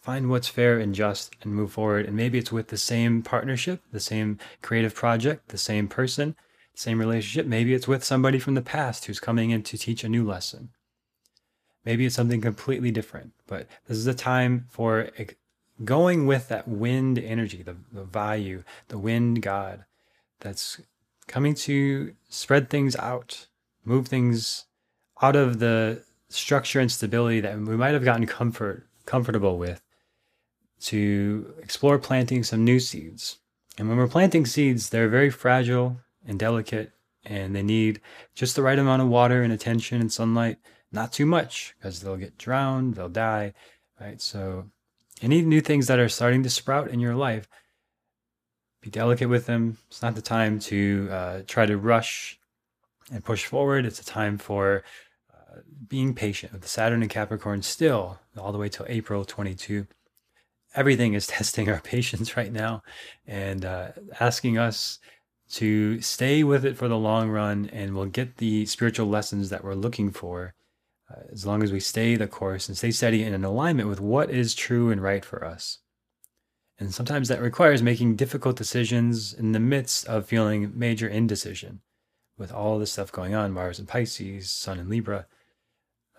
find 0.00 0.28
what's 0.28 0.48
fair 0.48 0.78
and 0.78 0.94
just 0.94 1.36
and 1.42 1.54
move 1.54 1.72
forward. 1.72 2.06
And 2.06 2.16
maybe 2.16 2.38
it's 2.38 2.52
with 2.52 2.68
the 2.68 2.76
same 2.76 3.22
partnership, 3.22 3.82
the 3.92 4.00
same 4.00 4.38
creative 4.62 4.94
project, 4.94 5.48
the 5.48 5.58
same 5.58 5.86
person, 5.88 6.34
same 6.74 6.98
relationship. 6.98 7.46
Maybe 7.46 7.74
it's 7.74 7.88
with 7.88 8.02
somebody 8.02 8.38
from 8.38 8.54
the 8.54 8.62
past 8.62 9.04
who's 9.04 9.20
coming 9.20 9.50
in 9.50 9.62
to 9.64 9.78
teach 9.78 10.02
a 10.02 10.08
new 10.08 10.26
lesson. 10.26 10.70
Maybe 11.84 12.06
it's 12.06 12.16
something 12.16 12.40
completely 12.40 12.90
different, 12.90 13.32
but 13.46 13.66
this 13.86 13.96
is 13.96 14.06
a 14.06 14.14
time 14.14 14.66
for 14.68 15.10
going 15.84 16.26
with 16.26 16.48
that 16.48 16.68
wind 16.68 17.18
energy, 17.18 17.62
the, 17.62 17.76
the 17.92 18.04
Vayu, 18.04 18.64
the 18.88 18.98
wind 18.98 19.40
god 19.40 19.84
that's 20.40 20.80
coming 21.30 21.54
to 21.54 22.12
spread 22.28 22.68
things 22.68 22.96
out 22.96 23.46
move 23.84 24.08
things 24.08 24.66
out 25.22 25.36
of 25.36 25.58
the 25.58 26.02
structure 26.28 26.80
and 26.80 26.90
stability 26.90 27.40
that 27.40 27.58
we 27.58 27.76
might 27.76 27.94
have 27.94 28.04
gotten 28.04 28.26
comfort 28.26 28.86
comfortable 29.06 29.58
with 29.58 29.82
to 30.80 31.54
explore 31.62 31.98
planting 31.98 32.42
some 32.42 32.64
new 32.64 32.80
seeds. 32.80 33.38
And 33.76 33.88
when 33.88 33.98
we're 33.98 34.08
planting 34.08 34.46
seeds, 34.46 34.88
they're 34.88 35.08
very 35.08 35.30
fragile 35.30 36.00
and 36.26 36.38
delicate 36.38 36.92
and 37.24 37.54
they 37.54 37.62
need 37.62 38.00
just 38.34 38.56
the 38.56 38.62
right 38.62 38.78
amount 38.78 39.02
of 39.02 39.08
water 39.08 39.42
and 39.42 39.52
attention 39.52 40.00
and 40.00 40.12
sunlight, 40.12 40.58
not 40.90 41.12
too 41.12 41.26
much 41.26 41.74
because 41.78 42.00
they'll 42.00 42.16
get 42.16 42.38
drowned, 42.38 42.94
they'll 42.94 43.08
die, 43.08 43.52
right? 44.00 44.20
So 44.20 44.70
any 45.20 45.42
new 45.42 45.60
things 45.60 45.86
that 45.88 45.98
are 45.98 46.08
starting 46.08 46.42
to 46.44 46.50
sprout 46.50 46.88
in 46.88 47.00
your 47.00 47.14
life, 47.14 47.46
be 48.80 48.90
delicate 48.90 49.28
with 49.28 49.46
them. 49.46 49.78
It's 49.88 50.02
not 50.02 50.14
the 50.14 50.22
time 50.22 50.58
to 50.60 51.08
uh, 51.10 51.42
try 51.46 51.66
to 51.66 51.76
rush 51.76 52.38
and 53.12 53.24
push 53.24 53.44
forward. 53.44 53.84
It's 53.84 54.00
a 54.00 54.04
time 54.04 54.38
for 54.38 54.84
uh, 55.32 55.60
being 55.88 56.14
patient 56.14 56.52
with 56.52 56.66
Saturn 56.66 57.02
and 57.02 57.10
Capricorn 57.10 57.62
still 57.62 58.18
all 58.38 58.52
the 58.52 58.58
way 58.58 58.68
till 58.68 58.86
April 58.88 59.24
22. 59.24 59.86
Everything 60.74 61.14
is 61.14 61.26
testing 61.26 61.68
our 61.68 61.80
patience 61.80 62.36
right 62.36 62.52
now 62.52 62.82
and 63.26 63.64
uh, 63.64 63.88
asking 64.18 64.58
us 64.58 64.98
to 65.50 66.00
stay 66.00 66.44
with 66.44 66.64
it 66.64 66.76
for 66.76 66.86
the 66.86 66.96
long 66.96 67.28
run 67.28 67.68
and 67.72 67.94
we'll 67.94 68.06
get 68.06 68.36
the 68.36 68.64
spiritual 68.66 69.08
lessons 69.08 69.50
that 69.50 69.64
we're 69.64 69.74
looking 69.74 70.10
for 70.10 70.54
uh, 71.10 71.22
as 71.32 71.44
long 71.44 71.62
as 71.62 71.72
we 71.72 71.80
stay 71.80 72.14
the 72.14 72.28
course 72.28 72.68
and 72.68 72.78
stay 72.78 72.92
steady 72.92 73.24
and 73.24 73.34
in 73.34 73.44
alignment 73.44 73.88
with 73.88 74.00
what 74.00 74.30
is 74.30 74.54
true 74.54 74.90
and 74.90 75.02
right 75.02 75.24
for 75.24 75.44
us. 75.44 75.78
And 76.80 76.94
sometimes 76.94 77.28
that 77.28 77.42
requires 77.42 77.82
making 77.82 78.16
difficult 78.16 78.56
decisions 78.56 79.34
in 79.34 79.52
the 79.52 79.60
midst 79.60 80.06
of 80.06 80.24
feeling 80.24 80.72
major 80.74 81.06
indecision 81.06 81.82
with 82.38 82.50
all 82.50 82.78
this 82.78 82.92
stuff 82.92 83.12
going 83.12 83.34
on 83.34 83.52
Mars 83.52 83.78
and 83.78 83.86
Pisces, 83.86 84.50
Sun 84.50 84.78
and 84.78 84.88
Libra. 84.88 85.26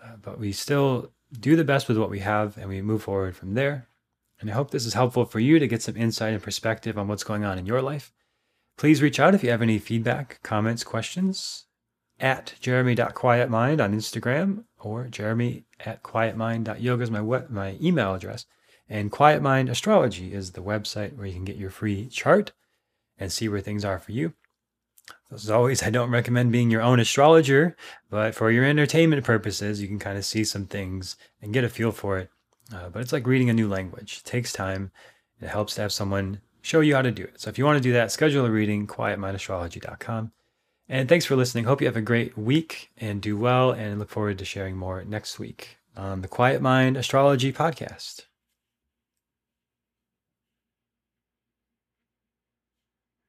Uh, 0.02 0.16
but 0.22 0.38
we 0.38 0.52
still 0.52 1.10
do 1.38 1.56
the 1.56 1.64
best 1.64 1.88
with 1.88 1.98
what 1.98 2.10
we 2.10 2.20
have 2.20 2.56
and 2.56 2.68
we 2.68 2.80
move 2.80 3.02
forward 3.02 3.34
from 3.34 3.54
there. 3.54 3.88
And 4.40 4.48
I 4.48 4.54
hope 4.54 4.70
this 4.70 4.86
is 4.86 4.94
helpful 4.94 5.24
for 5.24 5.40
you 5.40 5.58
to 5.58 5.66
get 5.66 5.82
some 5.82 5.96
insight 5.96 6.32
and 6.32 6.42
perspective 6.42 6.96
on 6.96 7.08
what's 7.08 7.24
going 7.24 7.44
on 7.44 7.58
in 7.58 7.66
your 7.66 7.82
life. 7.82 8.12
Please 8.78 9.02
reach 9.02 9.18
out 9.18 9.34
if 9.34 9.42
you 9.42 9.50
have 9.50 9.62
any 9.62 9.78
feedback, 9.78 10.40
comments, 10.44 10.84
questions 10.84 11.66
at 12.20 12.54
jeremy.quietmind 12.60 13.82
on 13.82 13.94
Instagram 13.94 14.64
or 14.78 15.08
jeremy 15.08 15.64
at 15.80 16.04
quietmind.yoga 16.04 17.02
is 17.02 17.10
my, 17.10 17.20
web, 17.20 17.50
my 17.50 17.76
email 17.82 18.14
address. 18.14 18.46
And 18.92 19.10
Quiet 19.10 19.40
Mind 19.40 19.70
Astrology 19.70 20.34
is 20.34 20.52
the 20.52 20.62
website 20.62 21.16
where 21.16 21.26
you 21.26 21.32
can 21.32 21.46
get 21.46 21.56
your 21.56 21.70
free 21.70 22.08
chart 22.08 22.52
and 23.18 23.32
see 23.32 23.48
where 23.48 23.62
things 23.62 23.86
are 23.86 23.98
for 23.98 24.12
you. 24.12 24.34
As 25.32 25.48
always, 25.48 25.82
I 25.82 25.88
don't 25.88 26.10
recommend 26.10 26.52
being 26.52 26.70
your 26.70 26.82
own 26.82 27.00
astrologer, 27.00 27.74
but 28.10 28.34
for 28.34 28.50
your 28.50 28.66
entertainment 28.66 29.24
purposes, 29.24 29.80
you 29.80 29.88
can 29.88 29.98
kind 29.98 30.18
of 30.18 30.26
see 30.26 30.44
some 30.44 30.66
things 30.66 31.16
and 31.40 31.54
get 31.54 31.64
a 31.64 31.70
feel 31.70 31.90
for 31.90 32.18
it. 32.18 32.28
Uh, 32.70 32.90
but 32.90 33.00
it's 33.00 33.14
like 33.14 33.26
reading 33.26 33.48
a 33.48 33.54
new 33.54 33.66
language. 33.66 34.18
It 34.18 34.28
takes 34.28 34.52
time. 34.52 34.90
It 35.40 35.48
helps 35.48 35.76
to 35.76 35.80
have 35.80 35.92
someone 35.92 36.42
show 36.60 36.80
you 36.80 36.94
how 36.94 37.00
to 37.00 37.10
do 37.10 37.22
it. 37.22 37.40
So 37.40 37.48
if 37.48 37.56
you 37.56 37.64
want 37.64 37.78
to 37.78 37.82
do 37.82 37.94
that, 37.94 38.12
schedule 38.12 38.44
a 38.44 38.50
reading, 38.50 38.86
quietmindastrology.com. 38.86 40.32
And 40.90 41.08
thanks 41.08 41.24
for 41.24 41.34
listening. 41.34 41.64
Hope 41.64 41.80
you 41.80 41.86
have 41.86 41.96
a 41.96 42.02
great 42.02 42.36
week 42.36 42.90
and 42.98 43.22
do 43.22 43.38
well, 43.38 43.70
and 43.70 43.98
look 43.98 44.10
forward 44.10 44.36
to 44.36 44.44
sharing 44.44 44.76
more 44.76 45.02
next 45.02 45.38
week 45.38 45.78
on 45.96 46.20
the 46.20 46.28
Quiet 46.28 46.60
Mind 46.60 46.98
Astrology 46.98 47.54
Podcast. 47.54 48.26